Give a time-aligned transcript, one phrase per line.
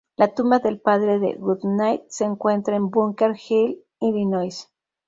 [0.17, 4.67] La tumba del padre de Goodnight se encuentra en Bunker Hill, Illinois.